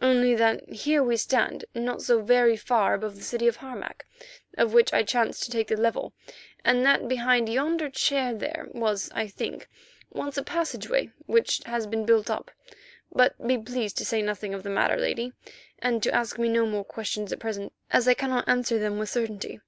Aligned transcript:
"Only 0.00 0.34
that 0.34 0.68
here 0.68 1.02
we 1.02 1.16
stand 1.16 1.64
not 1.74 2.02
so 2.02 2.20
very 2.20 2.58
far 2.58 2.92
above 2.92 3.16
the 3.16 3.22
city 3.22 3.48
Harmac, 3.48 4.04
of 4.58 4.74
which 4.74 4.92
I 4.92 5.02
chanced 5.02 5.44
to 5.44 5.50
take 5.50 5.68
the 5.68 5.78
level, 5.78 6.12
and 6.62 6.84
that 6.84 7.08
behind 7.08 7.48
yonder 7.48 7.88
chair 7.88 8.34
there 8.34 8.68
was, 8.72 9.10
I 9.14 9.28
think, 9.28 9.66
once 10.10 10.36
a 10.36 10.42
passage 10.42 10.88
which 11.24 11.62
has 11.64 11.86
been 11.86 12.04
built 12.04 12.28
up. 12.28 12.50
But 13.10 13.34
be 13.46 13.56
pleased 13.56 13.96
to 13.96 14.04
say 14.04 14.20
nothing 14.20 14.52
of 14.52 14.62
the 14.62 14.68
matter, 14.68 14.98
Lady, 14.98 15.32
and 15.78 16.02
to 16.02 16.14
ask 16.14 16.38
me 16.38 16.50
no 16.50 16.66
more 16.66 16.84
questions 16.84 17.32
at 17.32 17.40
present, 17.40 17.72
as 17.90 18.06
I 18.06 18.12
cannot 18.12 18.46
answer 18.46 18.78
them 18.78 18.98
with 18.98 19.08
certainty." 19.08 19.58